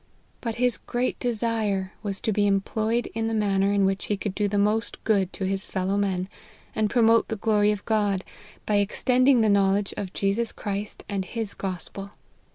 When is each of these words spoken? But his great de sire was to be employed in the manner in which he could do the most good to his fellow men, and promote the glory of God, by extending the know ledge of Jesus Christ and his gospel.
But 0.41 0.55
his 0.55 0.77
great 0.77 1.19
de 1.19 1.31
sire 1.31 1.93
was 2.01 2.19
to 2.21 2.31
be 2.33 2.47
employed 2.47 3.05
in 3.13 3.27
the 3.27 3.35
manner 3.35 3.71
in 3.71 3.85
which 3.85 4.05
he 4.05 4.17
could 4.17 4.33
do 4.33 4.47
the 4.47 4.57
most 4.57 4.97
good 5.03 5.31
to 5.33 5.43
his 5.45 5.67
fellow 5.67 5.95
men, 5.95 6.27
and 6.73 6.89
promote 6.89 7.27
the 7.27 7.35
glory 7.35 7.71
of 7.71 7.85
God, 7.85 8.23
by 8.65 8.77
extending 8.77 9.41
the 9.41 9.47
know 9.49 9.69
ledge 9.73 9.93
of 9.97 10.11
Jesus 10.13 10.51
Christ 10.51 11.03
and 11.07 11.23
his 11.23 11.53
gospel. 11.53 12.13